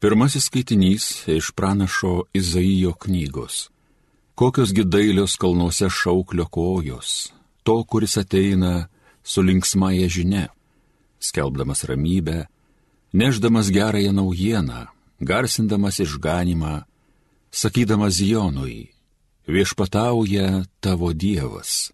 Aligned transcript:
Pirmasis 0.00 0.44
skaitinys 0.44 1.28
iš 1.28 1.50
pranašo 1.50 2.22
Izaijo 2.32 2.92
knygos. 2.92 3.70
Kokios 4.34 4.72
gidailios 4.72 5.36
kalnuose 5.36 5.88
šauklio 5.90 6.44
kojos, 6.46 7.32
to, 7.62 7.84
kuris 7.84 8.16
ateina 8.16 8.88
su 9.24 9.42
linksmąją 9.42 10.08
žinia, 10.08 10.48
skelbdamas 11.20 11.84
ramybę, 11.84 12.44
neždamas 13.12 13.70
gerąją 13.70 14.12
naujieną, 14.12 14.84
garsindamas 15.20 16.00
išganimą, 16.04 16.82
sakydamas 17.50 18.20
Jonui, 18.20 18.92
viešpatauja 19.48 20.64
tavo 20.80 21.12
Dievas. 21.12 21.92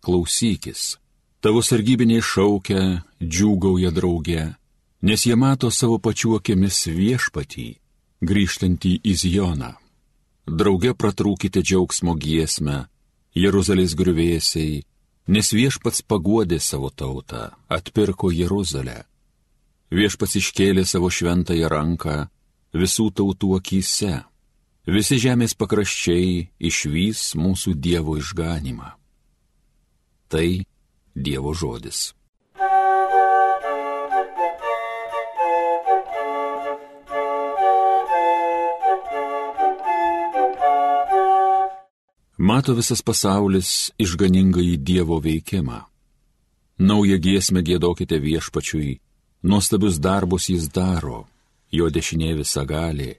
Klausykis, 0.00 0.96
tavo 1.44 1.60
sargybiniai 1.60 2.24
šaukia, 2.24 3.04
džiūgauja 3.20 3.92
drauge, 3.92 4.54
nes 5.02 5.26
jie 5.26 5.36
mato 5.36 5.70
savo 5.70 5.98
pačiu 5.98 6.36
akimis 6.36 6.86
viešpatį, 6.86 7.68
grįžtantį 8.20 8.92
į 9.04 9.14
Zioną. 9.22 9.72
Drauge 10.46 10.92
pratrūkite 10.94 11.62
džiaugsmo 11.62 12.16
giesmę, 12.20 12.86
Jeruzalės 13.34 13.94
griuvėsiai, 13.94 14.82
nes 15.30 15.52
viešpats 15.54 16.02
paguodė 16.02 16.58
savo 16.60 16.90
tautą, 16.90 17.50
atpirko 17.68 18.32
Jeruzalę. 18.34 19.04
Viešpats 19.90 20.36
iškėlė 20.40 20.84
savo 20.86 21.10
šventąją 21.10 21.70
ranką 21.70 22.16
visų 22.74 23.10
tautų 23.14 23.56
akise. 23.58 24.20
Visi 24.86 25.18
žemės 25.22 25.54
pakraščiai 25.54 26.48
išvys 26.58 27.34
mūsų 27.38 27.74
Dievo 27.78 28.16
išganimą. 28.18 28.94
Tai 30.30 30.48
Dievo 31.14 31.54
žodis. 31.54 32.10
Mato 42.42 42.72
visas 42.74 43.02
pasaulis 43.02 43.90
išganingai 43.98 44.76
Dievo 44.76 45.18
veikimą. 45.20 45.80
Naują 46.78 47.18
giesmę 47.20 47.60
gėdokite 47.60 48.16
viešpačiui, 48.16 48.96
nuostabius 49.42 49.98
darbus 50.00 50.48
jis 50.48 50.64
daro, 50.72 51.26
jo 51.68 51.90
dešinė 51.92 52.30
visa 52.38 52.62
gali, 52.64 53.10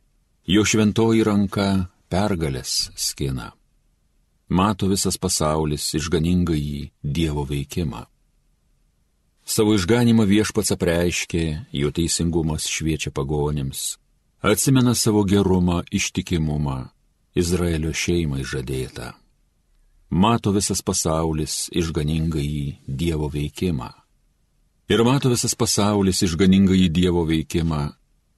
jo 0.54 0.64
šventoji 0.66 1.22
ranka 1.22 1.68
pergalės 2.10 2.90
skina. 2.98 3.52
Mato 4.50 4.90
visas 4.90 5.22
pasaulis 5.22 5.86
išganingai 6.00 6.90
Dievo 7.04 7.46
veikimą. 7.46 8.02
Savo 9.46 9.76
išganimą 9.78 10.26
viešpats 10.26 10.74
apreiškė, 10.74 11.46
jo 11.78 11.94
teisingumas 11.94 12.66
šviečia 12.66 13.14
pagonėms, 13.14 14.00
atsimena 14.42 14.98
savo 14.98 15.22
gerumą, 15.30 15.84
ištikimumą, 15.94 16.90
Izraelio 17.36 17.94
šeimai 17.96 18.44
žadėta. 18.44 19.14
Mato 20.12 20.52
visas 20.52 20.82
pasaulis 20.84 21.70
išganingai 21.72 22.82
Dievo 22.88 23.30
veikimą. 23.32 23.88
Ir 24.92 25.04
mato 25.08 25.32
visas 25.32 25.56
pasaulis 25.56 26.20
išganingai 26.28 26.90
Dievo 26.92 27.24
veikimą. 27.30 27.94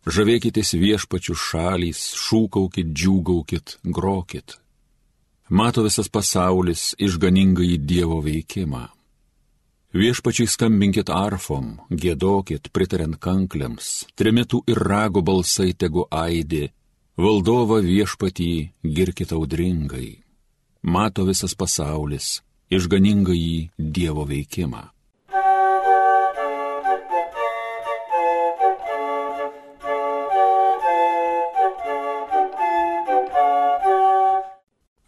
Žavėkitės 0.06 0.76
viešpačių 0.78 1.34
šalys, 1.34 2.02
šūkaukit, 2.20 2.92
džiūgaukit, 2.94 3.80
grokit. 3.84 4.60
Mato 5.50 5.82
visas 5.88 6.12
pasaulis 6.12 6.92
išganingai 7.02 7.80
Dievo 7.82 8.20
veikimą. 8.22 8.84
Viešpačiai 9.98 10.50
skambinkit 10.50 11.10
arfom, 11.10 11.80
gėdokit, 11.90 12.70
pritariant 12.74 13.18
kankliams, 13.18 14.06
trimitų 14.18 14.64
ir 14.70 14.78
rago 14.78 15.22
balsai 15.26 15.74
tegu 15.74 16.06
aidi, 16.10 16.68
Valdovą 17.14 17.78
viešpatį 17.86 18.74
girkit 18.82 19.30
audringai. 19.38 20.24
Mato 20.82 21.28
visas 21.28 21.54
pasaulis 21.54 22.42
išganingai 22.74 23.70
Dievo 23.78 24.26
veikimą. 24.26 24.82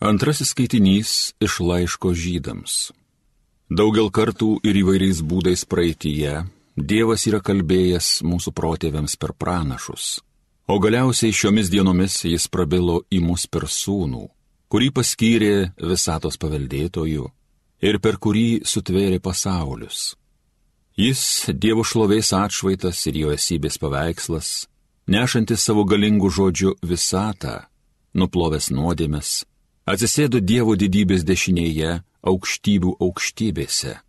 Antrasis 0.05 0.53
skaitinys 0.53 1.33
iš 1.41 1.57
laiško 1.57 2.13
žydams. 2.13 2.93
Daugel 3.73 4.13
kartų 4.13 4.59
ir 4.61 4.77
įvairiais 4.85 5.25
būdais 5.25 5.65
praeitįje 5.65 6.45
Dievas 6.77 7.25
yra 7.25 7.41
kalbėjęs 7.41 8.21
mūsų 8.21 8.53
protėviams 8.53 9.17
per 9.17 9.33
pranašus 9.33 10.19
O 10.67 10.79
galiausiai 10.81 11.33
šiomis 11.33 11.69
dienomis 11.69 12.23
jis 12.25 12.47
prabilo 12.49 13.03
į 13.13 13.19
mus 13.21 13.43
per 13.45 13.67
sūnų, 13.69 14.23
kurį 14.73 14.87
paskyrė 14.97 15.51
visatos 15.77 16.39
paveldėtojų 16.41 17.25
ir 17.85 17.99
per 18.01 18.17
kurį 18.17 18.63
sutvėrė 18.65 19.19
pasaulius. 19.21 20.15
Jis 20.97 21.51
Dievo 21.53 21.83
šlovės 21.85 22.31
atšvaitas 22.33 23.03
ir 23.11 23.19
jo 23.21 23.33
esybės 23.35 23.77
paveikslas, 23.77 24.65
nešantis 25.05 25.67
savo 25.67 25.83
galingų 25.85 26.31
žodžių 26.33 26.73
visatą, 26.81 27.67
nuplovęs 28.17 28.71
nuodėmes, 28.73 29.43
atsisėdo 29.85 30.41
Dievo 30.41 30.73
didybės 30.73 31.27
dešinėje 31.27 31.99
aukštybių 32.25 32.95
aukštybėse 33.05 33.99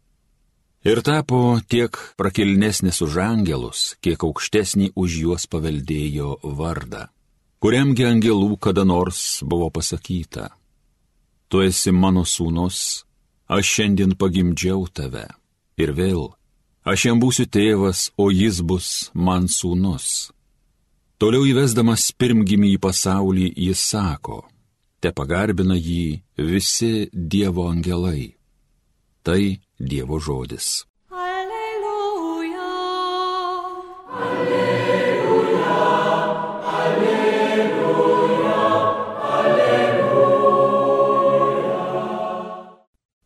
ir 0.87 1.03
tapo 1.03 1.59
tiek 1.67 1.97
prakilnesnis 2.15 3.01
už 3.03 3.19
angelus, 3.25 3.97
kiek 3.99 4.23
aukštesnį 4.23 4.93
už 4.95 5.19
juos 5.23 5.47
paveldėjo 5.51 6.37
vardą, 6.59 7.09
kuriamgi 7.59 8.07
angelų 8.07 8.55
kada 8.63 8.85
nors 8.87 9.43
buvo 9.43 9.67
pasakyta, 9.75 10.53
tu 11.51 11.65
esi 11.67 11.91
mano 11.91 12.23
sūnus, 12.23 13.03
aš 13.51 13.73
šiandien 13.75 14.15
pagimdžiau 14.15 14.87
tave, 14.95 15.27
ir 15.75 15.91
vėl, 15.91 16.31
aš 16.87 17.09
jam 17.11 17.19
būsiu 17.19 17.49
tėvas, 17.51 18.11
o 18.15 18.31
jis 18.31 18.63
bus 18.63 19.11
man 19.15 19.51
sūnus. 19.51 20.31
Toliau 21.19 21.49
įvesdamas 21.49 22.13
pirmgimį 22.15 22.77
į 22.77 22.81
pasaulį, 22.87 23.51
jis 23.57 23.83
sako, 23.91 24.45
te 25.01 25.11
pagarbina 25.11 25.75
jį 25.75 26.21
visi 26.37 27.09
Dievo 27.11 27.71
angelai. 27.73 28.37
Tai 29.27 29.59
Dievo 29.79 30.21
žodis. 30.23 30.87
Alleluja. 31.11 32.75
Alleluja. 34.23 35.79
Alleluja. 36.79 38.55
Alleluja. 39.41 40.47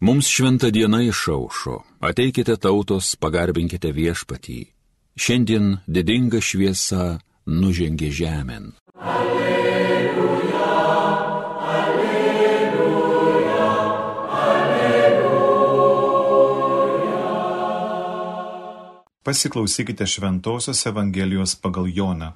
Mums 0.01 0.27
šventa 0.27 0.71
diena 0.73 1.03
išaušo, 1.05 1.85
ateikite 2.01 2.57
tautos, 2.57 3.13
pagarbinkite 3.21 3.93
viešpatį. 3.93 4.73
Šiandien 5.21 5.85
didinga 5.85 6.41
šviesa 6.41 7.21
nužengė 7.45 8.09
žemėn. 8.09 8.73
Pasiklausykite 19.23 20.07
Šventojios 20.07 20.87
Evangelijos 20.87 21.55
pagal 21.55 21.89
Joną. 21.89 22.33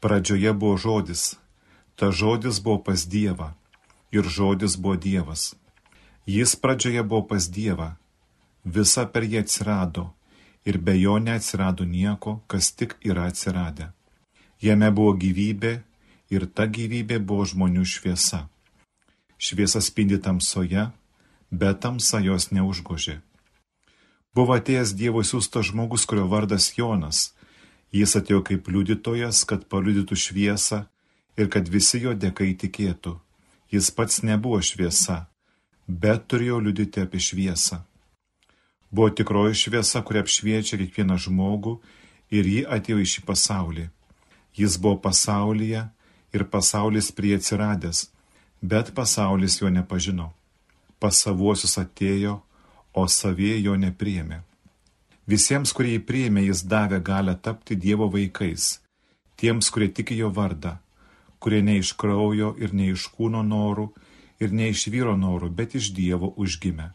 Pradžioje 0.00 0.52
buvo 0.52 0.76
žodis, 0.76 1.36
ta 1.96 2.08
žodis 2.10 2.60
buvo 2.64 2.78
pas 2.80 3.04
Dievą 3.04 3.52
ir 4.08 4.24
žodis 4.24 4.76
buvo 4.80 4.96
Dievas. 4.96 5.52
Jis 6.26 6.56
pradžioje 6.56 7.02
buvo 7.04 7.28
pas 7.28 7.44
Dievą, 7.44 7.92
visa 8.64 9.04
per 9.04 9.28
jį 9.28 9.42
atsirado 9.44 10.06
ir 10.64 10.78
be 10.80 10.96
jo 10.96 11.18
neatsirado 11.18 11.84
nieko, 11.84 12.40
kas 12.48 12.72
tik 12.72 12.96
yra 13.04 13.28
atsiradę. 13.28 13.90
Jame 14.64 14.88
buvo 14.96 15.12
gyvybė 15.12 15.74
ir 16.32 16.46
ta 16.56 16.64
gyvybė 16.72 17.20
buvo 17.20 17.44
žmonių 17.44 17.84
šviesa. 17.84 18.48
Šviesa 19.36 19.84
spindi 19.84 20.16
tamsoje, 20.16 20.88
bet 21.52 21.84
tamsa 21.84 22.24
jos 22.24 22.48
neužgožė. 22.48 23.20
Buvo 24.32 24.54
atėjęs 24.56 24.94
Dievo 24.96 25.20
siūstas 25.20 25.68
žmogus, 25.68 26.06
kurio 26.08 26.24
vardas 26.24 26.70
Jonas. 26.78 27.32
Jis 27.92 28.16
atėjo 28.16 28.40
kaip 28.48 28.68
liudytojas, 28.72 29.42
kad 29.44 29.66
paliudytų 29.68 30.16
šviesą 30.16 30.86
ir 31.36 31.50
kad 31.52 31.68
visi 31.68 32.00
jo 32.00 32.14
dėka 32.16 32.46
įtikėtų. 32.48 33.18
Jis 33.72 33.90
pats 33.92 34.22
nebuvo 34.24 34.60
šviesa, 34.64 35.26
bet 35.86 36.24
turėjo 36.32 36.60
liudyti 36.64 37.04
apie 37.04 37.20
šviesą. 37.20 37.82
Buvo 38.92 39.10
tikroji 39.12 39.58
šviesa, 39.66 40.00
kuri 40.00 40.22
apšviečia 40.22 40.78
kiekvieną 40.80 41.18
žmogų 41.20 41.78
ir 42.32 42.48
ji 42.48 42.62
atėjo 42.64 43.00
į 43.04 43.10
šį 43.12 43.24
pasaulį. 43.28 43.84
Jis 44.56 44.78
buvo 44.80 44.96
pasaulyje 45.04 45.84
ir 46.32 46.44
pasaulis 46.48 47.12
prie 47.12 47.34
atsiradęs, 47.36 48.06
bet 48.60 48.94
pasaulis 48.96 49.58
jo 49.60 49.68
nepažino. 49.72 50.30
Pas 51.00 51.16
savuosius 51.16 51.76
atėjo, 51.80 52.40
o 52.94 53.06
savie 53.08 53.56
jo 53.60 53.76
nepriėmė. 53.76 54.42
Visiems, 55.28 55.72
kurie 55.72 55.96
jį 55.96 56.04
priėmė, 56.06 56.46
jis 56.48 56.64
davė 56.66 56.98
galę 57.00 57.36
tapti 57.38 57.76
Dievo 57.78 58.08
vaikais, 58.10 58.80
tiems, 59.38 59.70
kurie 59.70 59.88
tiki 59.88 60.16
jo 60.18 60.32
vardą, 60.34 60.76
kurie 61.38 61.62
ne 61.62 61.78
iš 61.78 61.92
kraujo 61.98 62.54
ir 62.58 62.74
ne 62.74 62.90
iš 62.92 63.06
kūno 63.14 63.42
norų 63.46 63.88
ir 64.42 64.52
ne 64.52 64.68
iš 64.74 64.88
vyro 64.90 65.14
norų, 65.16 65.50
bet 65.58 65.76
iš 65.78 65.92
Dievo 65.94 66.32
užgimė. 66.36 66.90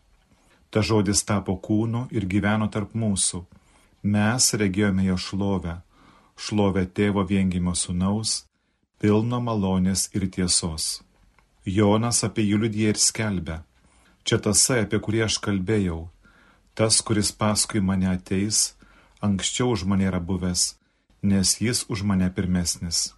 Ta 0.69 0.83
žodis 0.83 1.23
tapo 1.23 1.55
kūnu 1.55 2.07
ir 2.11 2.27
gyveno 2.27 2.67
tarp 2.67 2.93
mūsų. 2.93 3.45
Mes 4.03 4.53
regėjome 4.61 5.07
jo 5.07 5.17
šlovę, 5.17 5.79
šlovę 6.35 6.83
tėvo 6.85 7.23
viengimo 7.27 7.73
sunaus, 7.75 8.43
pilno 8.99 9.39
malonės 9.41 10.09
ir 10.13 10.27
tiesos. 10.27 11.01
Jonas 11.65 12.23
apie 12.27 12.43
jį 12.47 12.59
liudija 12.63 12.93
ir 12.93 12.99
skelbia. 12.99 13.61
Čia 14.27 14.41
tasai, 14.43 14.81
apie 14.83 14.99
kurį 14.99 15.21
aš 15.23 15.37
kalbėjau, 15.39 16.01
tas, 16.75 16.99
kuris 16.99 17.29
paskui 17.31 17.79
mane 17.79 18.09
ateis, 18.11 18.73
anksčiau 19.23 19.71
už 19.71 19.85
mane 19.87 20.03
yra 20.09 20.19
buvęs, 20.19 20.73
nes 21.23 21.53
jis 21.63 21.85
už 21.87 22.03
mane 22.03 22.27
pirmesnis. 22.35 23.13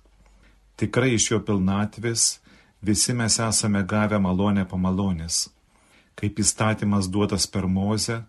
Tikrai 0.78 1.16
iš 1.16 1.32
jo 1.32 1.40
pilnatvės 1.48 2.38
visi 2.86 3.16
mes 3.18 3.40
esame 3.42 3.82
gavę 3.84 4.20
malonę 4.22 4.68
pamalonės. 4.70 5.48
Kaip 6.14 6.38
įstatymas 6.44 7.10
duotas 7.10 7.50
per 7.50 7.66
Mozę, 7.66 8.20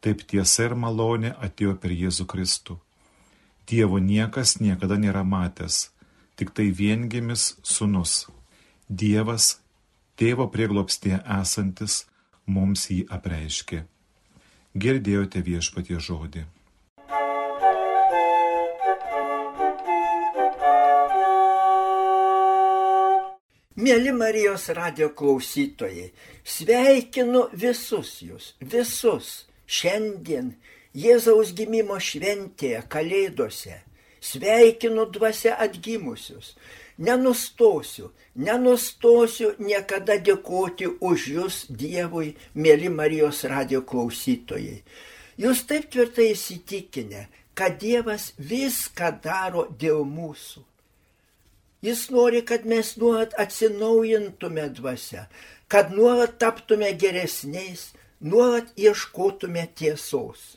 taip 0.00 0.24
tiesa 0.24 0.70
ir 0.70 0.74
malonė 0.80 1.34
atėjo 1.44 1.76
per 1.76 1.92
Jėzų 1.92 2.24
Kristų. 2.24 2.78
Dievo 3.68 4.00
niekas 4.00 4.56
niekada 4.64 4.96
nėra 4.96 5.26
matęs, 5.28 5.90
tik 6.40 6.56
tai 6.56 6.70
viengimis 6.72 7.58
sunus. 7.62 8.30
Dievas, 8.88 9.58
tėvo 10.16 10.48
prieglopstėje 10.48 11.20
esantis, 11.40 12.06
mums 12.46 12.88
jį 12.90 13.04
apreiškė. 13.16 13.84
Girdėjote 14.74 15.40
viešpatie 15.46 16.00
žodį. 16.02 16.44
Mėly 23.84 24.12
Marijos 24.14 24.68
radio 24.76 25.08
klausytojai, 25.18 26.12
sveikinu 26.46 27.48
visus 27.58 28.20
jūs, 28.22 28.52
visus 28.62 29.32
šiandien 29.66 30.54
Jėzaus 30.94 31.50
gimimo 31.58 31.96
šventėje, 31.98 32.84
Kalėdose. 32.86 33.80
Sveikinu 34.24 35.08
dvasia 35.10 35.56
atgimusius. 35.60 36.54
Nenustosiu, 36.98 38.12
nenustosiu 38.34 39.54
niekada 39.58 40.18
dėkoti 40.22 40.92
už 41.00 41.24
jūs 41.36 41.56
Dievui, 41.70 42.34
mėly 42.54 42.90
Marijos 42.92 43.42
radio 43.50 43.82
klausytojai. 43.82 44.82
Jūs 45.40 45.64
taip 45.66 45.90
tvirtai 45.90 46.30
įsitikinę, 46.36 47.26
kad 47.58 47.80
Dievas 47.82 48.30
viską 48.38 49.10
daro 49.24 49.66
dėl 49.74 50.06
mūsų 50.06 50.62
Jis 51.84 52.06
nori, 52.10 52.40
kad 52.48 52.64
mes 52.64 52.94
nuolat 52.96 53.34
atsinaujintume 53.42 54.68
dvasę, 54.76 55.26
kad 55.68 55.90
nuolat 55.92 56.38
taptume 56.40 56.88
geresniais, 57.02 57.90
nuolat 58.20 58.70
ieškotume 58.80 59.66
tiesos. 59.76 60.56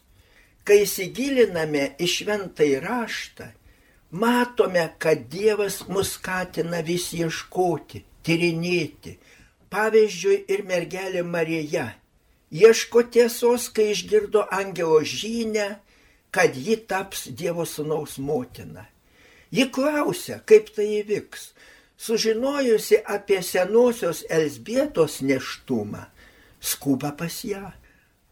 Kai 0.64 0.86
įsigiliname 0.86 1.84
į 2.00 2.08
šventai 2.14 2.70
raštą, 2.84 3.50
matome, 4.12 4.90
kad 4.98 5.28
Dievas 5.30 5.84
mus 5.88 6.14
skatina 6.16 6.82
vis 6.82 7.12
ieškoti, 7.14 8.04
tyrinėti. 8.24 9.18
Pavyzdžiui, 9.72 10.44
ir 10.48 10.64
mergelė 10.64 11.24
Marija 11.28 11.90
ieško 12.52 13.04
tiesos, 13.12 13.70
kai 13.70 13.92
išgirdo 13.92 14.46
angelo 14.52 15.02
žinę, 15.04 15.80
kad 16.32 16.56
ji 16.56 16.78
taps 16.88 17.28
Dievo 17.28 17.66
sunaus 17.66 18.18
motina. 18.18 18.86
Ji 19.52 19.70
klausia, 19.72 20.40
kaip 20.46 20.72
tai 20.76 20.88
įvyks. 21.02 21.52
Sužinojusi 21.98 23.00
apie 23.10 23.42
senosios 23.42 24.22
Elsbietos 24.30 25.22
neštumą, 25.26 26.04
skuba 26.62 27.12
pas 27.18 27.42
ją. 27.44 27.72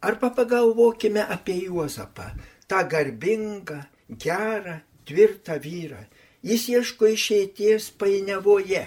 Arba 0.06 0.30
pagalvokime 0.30 1.24
apie 1.26 1.56
Juozapą, 1.66 2.30
tą 2.70 2.84
garbingą, 2.86 3.80
gerą, 4.10 4.84
tvirtą 5.08 5.60
vyrą. 5.62 6.02
Jis 6.46 6.68
ieško 6.70 7.10
išeities 7.10 7.90
painiavoje, 7.98 8.84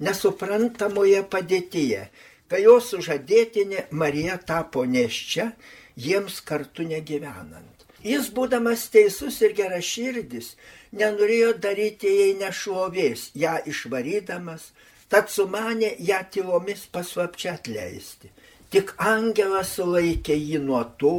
nesuprantamoje 0.00 1.20
padėtyje, 1.32 2.06
kai 2.48 2.62
jo 2.64 2.78
sužadėtinė 2.80 3.86
Marija 3.90 4.38
tapo 4.40 4.84
neščia, 4.88 5.50
jiems 5.96 6.40
kartu 6.48 6.86
negyvenant. 6.88 7.68
Jis, 8.02 8.30
būdamas 8.34 8.88
teisus 8.90 9.36
ir 9.46 9.52
geraširdis, 9.54 10.54
nenorėjo 10.96 11.52
daryti 11.62 12.10
jai 12.10 12.32
nešlovės, 12.40 13.28
ją 13.38 13.58
išvarydamas, 13.70 14.72
tad 15.12 15.30
sumanė 15.30 15.92
ją 16.00 16.18
tylomis 16.34 16.88
paslapčia 16.90 17.54
atleisti. 17.60 18.32
Tik 18.72 18.94
angelas 18.98 19.76
sulaikė 19.76 20.34
jį 20.34 20.62
nuo 20.64 20.82
to, 20.98 21.16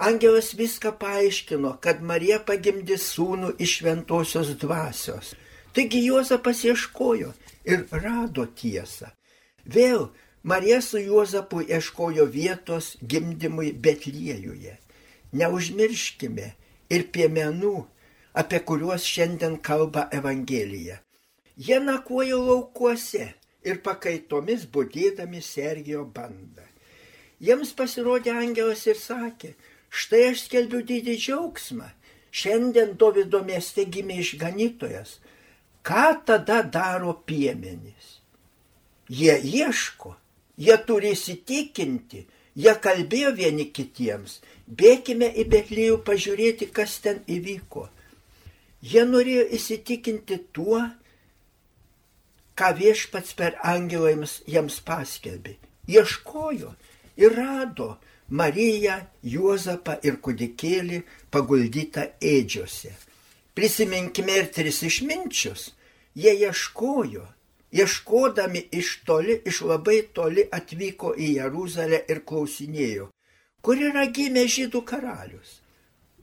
angelas 0.00 0.54
viską 0.56 0.92
paaiškino, 1.00 1.76
kad 1.84 2.02
Marija 2.02 2.40
pagimdė 2.46 2.96
sūnų 3.00 3.54
iš 3.60 3.76
šventosios 3.80 4.54
dvasios. 4.62 5.34
Taigi 5.76 6.00
Juozapas 6.06 6.64
ieškojo 6.64 7.32
ir 7.68 7.84
rado 7.92 8.46
tiesą. 8.46 9.12
Vėl 9.64 10.08
Marija 10.42 10.80
su 10.82 10.98
Juozapu 10.98 11.60
ieškojo 11.62 12.24
vietos 12.26 12.96
gimdymui 13.02 13.72
Betliejuje. 13.72 14.78
Neužmirškime 15.32 16.48
ir 16.90 17.06
piemenų, 17.14 17.76
apie 18.34 18.60
kuriuos 18.66 19.04
šiandien 19.04 19.58
kalba 19.62 20.08
Evangelija. 20.12 20.98
Jie 21.60 21.78
nakuoja 21.84 22.38
laukuose 22.40 23.26
ir 23.68 23.82
pakaitomis 23.84 24.64
būdėdami 24.72 25.42
sergijo 25.44 26.06
bandą. 26.08 26.64
Jiems 27.40 27.72
pasirodė 27.76 28.32
angelas 28.36 28.86
ir 28.88 28.98
sakė, 29.00 29.54
štai 29.90 30.30
aš 30.30 30.46
skelbiu 30.46 30.80
didį 30.86 31.16
džiaugsmą, 31.18 31.90
šiandien 32.30 32.96
Davido 32.98 33.42
mieste 33.44 33.84
gimė 33.84 34.20
išganytojas. 34.22 35.18
Ką 35.82 36.08
tada 36.26 36.62
daro 36.62 37.14
piemenys? 37.26 38.20
Jie 39.10 39.34
ieško, 39.42 40.14
jie 40.60 40.76
turi 40.86 41.14
įsitikinti, 41.16 42.26
jie 42.54 42.74
kalbėjo 42.84 43.32
vieni 43.34 43.66
kitiems, 43.74 44.38
bėkime 44.66 45.30
į 45.40 45.46
Betlijų 45.50 45.96
pažiūrėti, 46.06 46.68
kas 46.70 46.98
ten 47.02 47.24
įvyko. 47.26 47.88
Jie 48.80 49.02
norėjo 49.08 49.48
įsitikinti 49.56 50.38
tuo, 50.54 50.84
ką 52.54 52.70
viešpats 52.76 53.34
per 53.36 53.56
angelą 53.64 54.12
jiems 54.46 54.78
paskelbė. 54.84 55.56
Ieškojo 55.90 56.74
ir 57.18 57.34
rado 57.34 57.96
Mariją, 58.30 58.96
Juozapą 59.34 59.96
ir 60.06 60.20
kudikėlį 60.24 61.02
paguldytą 61.34 62.06
ėdžiose. 62.32 62.92
Prisiminkime 63.54 64.38
ir 64.40 64.48
tris 64.54 64.80
išminčius. 64.86 65.70
Jie 66.14 66.32
ieškojo, 66.46 67.26
ieškodami 67.74 68.64
iš 68.80 68.94
toli, 69.06 69.40
iš 69.50 69.62
labai 69.66 70.00
toli 70.14 70.46
atvyko 70.58 71.12
į 71.18 71.34
Jeruzalę 71.40 72.02
ir 72.10 72.22
klausinėjo, 72.26 73.10
kur 73.62 73.82
yra 73.90 74.06
gimęs 74.06 74.56
žydų 74.56 74.82
karalius. 74.86 75.60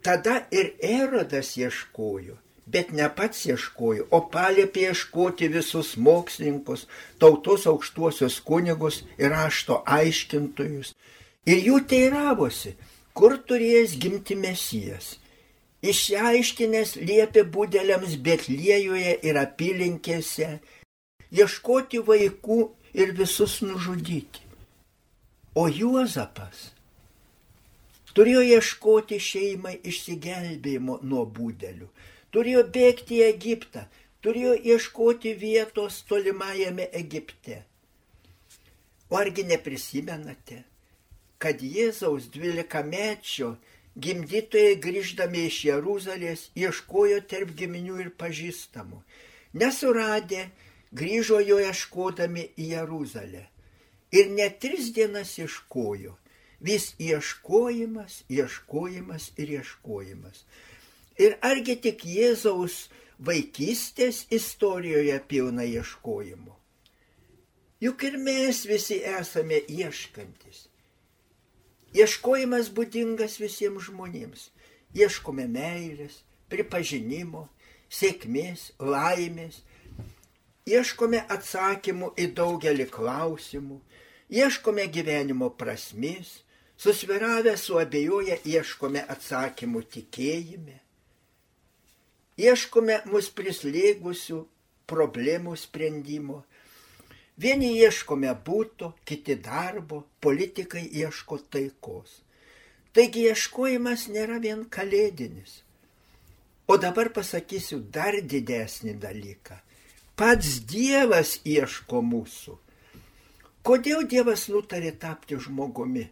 Tada 0.03 0.41
ir 0.51 0.75
Erodas 0.83 1.55
ieškojo 1.59 2.37
bet 2.67 2.91
ne 2.91 3.07
pats 3.15 3.45
ieškojo, 3.47 4.07
o 4.11 4.19
paliepė 4.31 4.89
ieškoti 4.91 5.47
visus 5.51 5.93
mokslininkus, 6.03 6.85
tautos 7.21 7.67
aukštuosius 7.71 8.41
kunigus 8.47 9.03
ir 9.17 9.31
rašto 9.31 9.81
aiškintojus. 9.97 10.93
Ir 11.47 11.61
jų 11.63 11.79
teiravosi, 11.91 12.73
kur 13.15 13.37
turėjęs 13.49 13.95
gimti 14.01 14.35
mesijas. 14.35 15.15
Išsiaiškinęs 15.87 16.95
liepė 16.99 17.45
būdeliams 17.53 18.17
Betliejoje 18.25 19.13
ir 19.29 19.39
apylinkėse, 19.39 20.57
ieškoti 21.31 22.01
vaikų 22.09 22.59
ir 22.97 23.13
visus 23.19 23.61
nužudyti. 23.61 24.43
O 25.57 25.67
Juozapas 25.69 26.71
turėjo 28.17 28.41
ieškoti 28.57 29.19
šeimai 29.21 29.77
išsigelbėjimo 29.85 30.99
nuo 31.05 31.23
būdelių 31.29 31.87
turėjo 32.37 32.63
bėgti 32.73 33.17
į 33.17 33.27
Egiptą, 33.31 33.85
turėjo 34.21 34.55
ieškoti 34.73 35.33
vietos 35.41 36.01
tolimajame 36.09 36.89
Egipte. 37.01 37.63
O 39.09 39.17
argi 39.17 39.45
neprisimenate, 39.47 40.63
kad 41.37 41.61
Jėzaus 41.61 42.29
dvylikamečio 42.33 43.55
gimdytojai 43.97 44.77
grįždami 44.81 45.47
iš 45.49 45.63
Jeruzalės 45.69 46.47
ieškojo 46.57 47.21
tarp 47.29 47.53
giminių 47.57 47.99
ir 48.03 48.13
pažįstamų. 48.21 49.01
Nesuradę, 49.57 50.49
grįžo 50.93 51.39
jo 51.41 51.57
ieškodami 51.63 52.49
į 52.57 52.71
Jeruzalę. 52.75 53.47
Ir 54.13 54.29
net 54.31 54.61
tris 54.63 54.91
dienas 54.95 55.35
ieškojo. 55.39 56.15
Vis 56.59 56.93
ieškojimas, 56.97 58.23
ieškojimas 58.33 59.31
ir 59.37 59.57
ieškojimas. 59.59 60.45
Ir 61.21 61.37
argi 61.41 61.75
tik 61.81 62.05
Jėzaus 62.05 62.87
vaikystės 63.17 64.25
istorijoje 64.33 65.17
pilna 65.29 65.65
ieškojimų. 65.65 66.53
Juk 67.81 68.03
ir 68.09 68.17
mes 68.17 68.63
visi 68.65 68.97
esame 69.05 69.59
ieškantis. 69.69 70.65
Ieškojimas 71.95 72.69
būdingas 72.75 73.37
visiems 73.39 73.87
žmonėms. 73.87 74.49
Ieškome 74.95 75.45
meilės, 75.47 76.23
pripažinimo, 76.51 77.47
sėkmės, 77.89 78.71
laimės. 78.79 79.61
Ieškome 80.67 81.21
atsakymų 81.31 82.11
į 82.19 82.27
daugelį 82.35 82.89
klausimų. 82.91 83.79
Ieškome 84.29 84.87
gyvenimo 84.91 85.49
prasmės. 85.55 86.41
Susviravę 86.77 87.55
suabejoję 87.57 88.35
ieškome 88.45 89.01
atsakymų 89.09 89.81
tikėjime. 89.95 90.75
Ieškome 92.37 92.99
mus 93.09 93.31
prislėgusių 93.33 94.43
problemų 94.91 95.55
sprendimo 95.57 96.43
Vieni 97.37 97.75
ieškome 97.77 98.31
būto, 98.45 98.93
kiti 99.05 99.35
darbo, 99.35 100.03
politikai 100.21 100.87
ieško 101.01 101.37
taikos. 101.53 102.23
Taigi 102.97 103.27
ieškojimas 103.29 104.07
nėra 104.09 104.39
vien 104.41 104.63
kalėdinis. 104.73 105.61
O 106.67 106.79
dabar 106.81 107.11
pasakysiu 107.13 107.77
dar 107.93 108.17
didesnį 108.33 108.97
dalyką. 109.03 109.59
Pats 110.17 110.57
Dievas 110.65 111.37
ieško 111.45 112.01
mūsų. 112.01 112.57
Kodėl 113.61 114.07
Dievas 114.09 114.47
nutarė 114.49 114.95
tapti 114.97 115.37
žmogumi? 115.37 116.07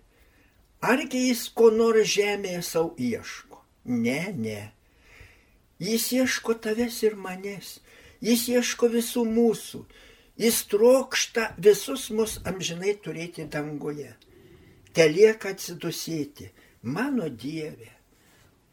Argi 0.85 1.25
jis 1.31 1.47
ko 1.57 1.71
nors 1.73 2.05
žemėje 2.13 2.61
savo 2.69 2.93
ieško? 3.01 3.63
Ne, 3.89 4.21
ne. 4.37 4.61
Jis 5.81 6.11
ieško 6.19 6.53
tavęs 6.61 7.01
ir 7.07 7.17
manęs. 7.17 7.79
Jis 8.21 8.45
ieško 8.53 8.91
visų 8.93 9.25
mūsų. 9.25 9.81
Jis 10.37 10.65
trokšta 10.67 11.53
visus 11.57 12.09
mus 12.11 12.39
amžinai 12.43 12.97
turėti 12.99 13.45
danguje. 13.47 14.11
Telieka 14.95 15.53
atsidusėti, 15.55 16.49
mano 16.83 17.29
Dieve, 17.29 17.91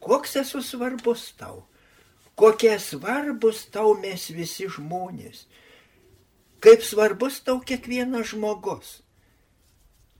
koks 0.03 0.35
esu 0.43 0.59
svarbus 0.63 1.29
tau, 1.39 1.63
kokie 2.35 2.75
svarbus 2.79 3.65
tau 3.71 3.95
mes 3.99 4.27
visi 4.35 4.67
žmonės, 4.71 5.45
kaip 6.63 6.83
svarbus 6.83 7.39
tau 7.47 7.59
kiekvienas 7.63 8.33
žmogus. 8.33 8.99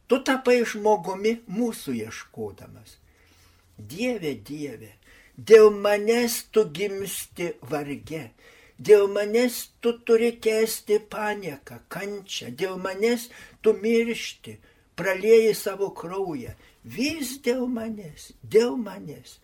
Tu 0.08 0.20
tapai 0.28 0.62
žmogumi 0.68 1.38
mūsų 1.48 1.96
ieškodamas. 2.04 2.98
Dieve, 3.78 4.36
Dieve, 4.36 4.92
dėl 5.36 5.72
manęs 5.72 6.44
tu 6.52 6.68
gimsti 6.72 7.54
varge, 7.68 8.30
Dėl 8.88 9.06
manęs 9.16 9.56
tu 9.82 9.92
turi 10.08 10.32
kesti 10.44 10.98
panieką, 11.14 11.76
kančią, 11.94 12.50
dėl 12.60 12.80
manęs 12.82 13.30
tu 13.62 13.72
miršti, 13.84 14.58
pralieji 15.00 15.54
savo 15.56 15.92
kraują. 16.00 16.56
Vis 16.84 17.38
dėl 17.46 17.68
manęs, 17.78 18.32
dėl 18.44 18.76
manęs. 18.88 19.38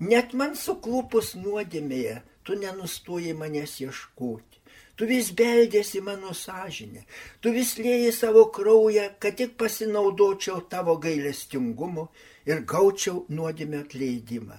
Net 0.00 0.34
man 0.34 0.56
suklupus 0.58 1.32
nuodėmėje, 1.38 2.18
tu 2.44 2.58
nenustoji 2.60 3.32
manęs 3.38 3.78
ieškoti. 3.84 4.60
Tu 4.98 5.06
vis 5.06 5.30
beldėsi 5.38 6.02
mano 6.02 6.34
sąžinę, 6.34 7.04
tu 7.40 7.52
vis 7.54 7.76
lėjai 7.78 8.10
savo 8.12 8.48
kraują, 8.56 9.06
kad 9.22 9.38
tik 9.38 9.54
pasinaudočiau 9.60 10.64
tavo 10.72 10.96
gailestingumu 11.04 12.08
ir 12.50 12.64
gaučiau 12.72 13.22
nuodėmę 13.30 13.84
atleidimą. 13.84 14.58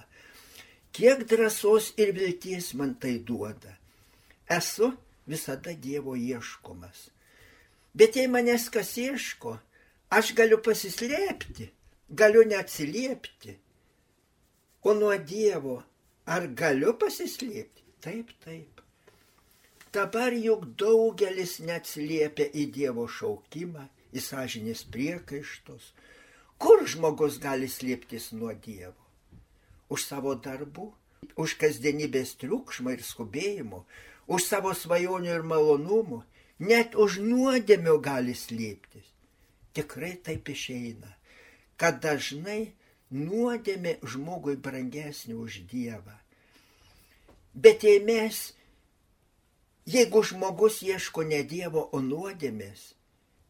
Kiek 0.96 1.26
drąsos 1.28 1.92
ir 2.00 2.14
vilties 2.16 2.72
man 2.80 2.96
tai 3.02 3.18
duoda 3.20 3.76
esu 4.50 4.92
visada 5.26 5.72
Dievo 5.74 6.16
ieškomas. 6.16 7.08
Bet 7.94 8.16
jei 8.16 8.28
manęs 8.30 8.68
kas 8.74 8.92
ieško, 8.98 9.56
aš 10.10 10.34
galiu 10.38 10.58
pasislėpti, 10.66 11.70
galiu 12.10 12.44
neatsiliepti. 12.46 13.56
O 14.82 14.94
nuo 14.94 15.14
Dievo 15.32 15.80
ar 16.26 16.46
galiu 16.62 16.94
pasislėpti? 16.98 17.84
Taip, 18.00 18.30
taip. 18.44 18.80
Dabar 19.92 20.32
juk 20.32 20.68
daugelis 20.78 21.58
neatsiliepia 21.66 22.46
į 22.54 22.68
Dievo 22.76 23.08
šaukimą, 23.10 23.88
į 24.14 24.22
sąžinės 24.22 24.84
priekaištus. 24.94 25.90
Kur 26.60 26.84
žmogus 26.86 27.40
gali 27.42 27.68
slėptis 27.68 28.30
nuo 28.36 28.54
Dievo? 28.54 28.94
Už 29.90 30.06
savo 30.06 30.36
darbų, 30.38 30.86
už 31.42 31.56
kasdienybės 31.58 32.36
triukšmą 32.40 32.94
ir 32.94 33.02
skubėjimo, 33.02 33.82
už 34.30 34.46
savo 34.46 34.70
svajonių 34.76 35.32
ir 35.40 35.46
malonumų, 35.46 36.20
net 36.62 36.94
už 36.94 37.18
nuodėmių 37.24 37.96
gali 38.04 38.36
slėptis. 38.38 39.08
Tikrai 39.74 40.14
taip 40.22 40.48
išeina, 40.54 41.10
kad 41.80 41.98
dažnai 42.04 42.72
nuodėmė 43.10 43.98
žmogui 44.06 44.56
brangesnė 44.56 45.34
už 45.34 45.60
Dievą. 45.70 46.14
Bet 47.54 47.82
jei 47.86 47.98
mes, 48.06 48.52
jeigu 49.90 50.22
žmogus 50.22 50.78
ieško 50.86 51.26
ne 51.26 51.42
Dievo, 51.42 51.88
o 51.90 51.98
nuodėmės, 51.98 52.92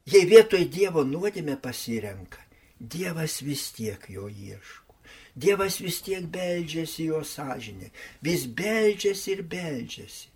jei 0.08 0.24
vietoj 0.32 0.64
Dievo 0.72 1.04
nuodėmė 1.04 1.58
pasirenka, 1.60 2.40
Dievas 2.80 3.42
vis 3.44 3.68
tiek 3.76 4.08
jo 4.08 4.28
ieško. 4.32 4.96
Dievas 5.36 5.76
vis 5.84 6.00
tiek 6.04 6.24
beldžiasi 6.24 7.10
jo 7.12 7.20
sąžinė, 7.24 7.92
vis 8.24 8.48
beldžiasi 8.48 9.36
ir 9.36 9.42
beldžiasi 9.46 10.29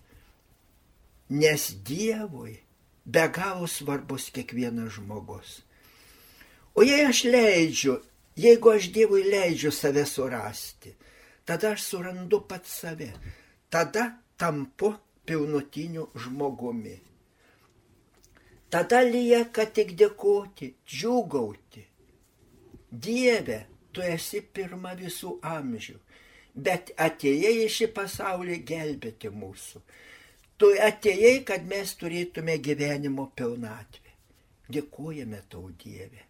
nes 1.30 1.70
Dievui 1.84 2.58
be 3.04 3.28
galo 3.28 3.66
svarbus 3.66 4.30
kiekvienas 4.34 4.96
žmogus. 4.96 5.62
O 6.74 6.82
jei 6.82 7.04
aš 7.06 7.24
leidžiu, 7.24 7.98
jeigu 8.36 8.70
aš 8.70 8.90
Dievui 8.92 9.24
leidžiu 9.30 9.72
save 9.72 10.04
surasti, 10.06 10.94
tada 11.44 11.72
aš 11.72 11.82
surandu 11.82 12.40
pat 12.48 12.66
save, 12.66 13.12
tada 13.70 14.18
tampu 14.36 14.94
pilnutiniu 15.26 16.08
žmogumi. 16.14 16.98
Tada 18.70 19.04
lieka 19.06 19.68
tik 19.70 19.94
dėkoti, 19.94 20.72
džiugauti. 20.86 21.84
Dieve, 22.90 23.60
tu 23.94 24.02
esi 24.02 24.40
pirma 24.42 24.94
visų 24.98 25.36
amžių, 25.46 25.94
bet 26.54 26.90
atėjai 26.98 27.54
į 27.64 27.68
šį 27.76 27.88
pasaulį 27.94 28.58
gelbėti 28.66 29.30
mūsų. 29.30 29.82
Tu 30.58 30.70
atėjai, 30.88 31.40
kad 31.48 31.66
mes 31.66 31.94
turėtume 31.98 32.58
gyvenimo 32.62 33.26
pilnatvę. 33.36 34.12
Dėkojame 34.70 35.42
tau, 35.50 35.68
Dieve. 35.82 36.28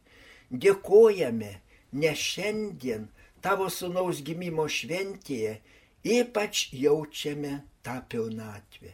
Dėkojame, 0.51 1.53
nes 1.93 2.19
šiandien 2.19 3.07
tavo 3.45 3.69
sunaus 3.71 4.23
gimimo 4.25 4.65
šventėje 4.71 5.59
ypač 6.05 6.69
jaučiame 6.73 7.61
tą 7.83 8.01
pilnatvę. 8.09 8.93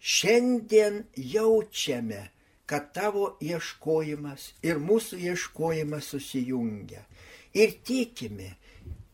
Šiandien 0.00 1.04
jaučiame, 1.16 2.28
kad 2.68 2.92
tavo 2.92 3.38
ieškojimas 3.40 4.52
ir 4.62 4.78
mūsų 4.78 5.18
ieškojimas 5.30 6.10
susijungia. 6.12 7.02
Ir 7.56 7.72
tikime, 7.84 8.52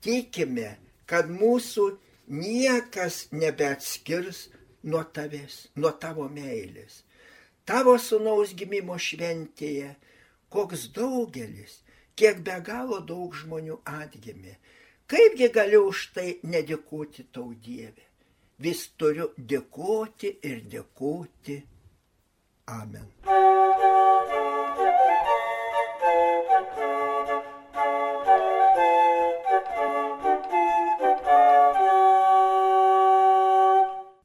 tikime, 0.03 0.75
kad 1.07 1.31
mūsų 1.31 1.87
niekas 2.29 3.29
nebeatskirs 3.33 4.49
nuo 4.85 5.03
tavęs, 5.17 5.57
nuo 5.81 5.93
tavo 6.00 6.29
meilės. 6.29 7.03
Tavo 7.64 7.97
sunaus 7.99 8.53
gimimo 8.59 8.97
šventėje, 9.00 9.95
koks 10.53 10.88
daugelis, 10.97 11.81
kiek 12.17 12.43
be 12.47 12.59
galo 12.67 13.00
daug 13.00 13.37
žmonių 13.41 13.81
atgimė. 13.88 14.59
Kaipgi 15.11 15.49
galiu 15.53 15.87
už 15.91 16.09
tai 16.17 16.29
nedėkoti 16.49 17.26
tau 17.33 17.53
Dieve? 17.67 18.11
Vis 18.64 18.87
turiu 18.97 19.33
dėkoti 19.37 20.37
ir 20.50 20.62
dėkoti. 20.73 21.59
Amen. 22.73 23.11